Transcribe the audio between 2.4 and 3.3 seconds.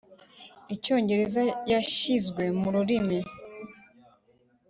mu rurimi